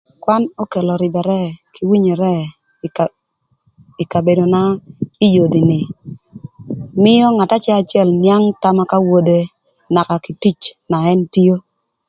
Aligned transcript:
Kwan 0.23 0.43
okelo 0.63 0.93
rïbërë 1.01 1.39
kï 1.73 1.83
winyere 1.89 2.33
ï 4.01 4.05
kabedona 4.11 4.61
ï 5.25 5.27
yodhi 5.35 5.61
nï: 5.69 5.81
Mïö 7.03 7.27
ngat 7.35 7.51
acëlacël 7.57 8.09
nïang 8.21 8.45
thama 8.61 8.83
k'awodhe 8.89 9.39
naka 9.93 10.15
kï 10.23 10.33
tic 10.43 10.59
na 10.89 10.97
ën 11.11 11.21
tio. 11.33 11.55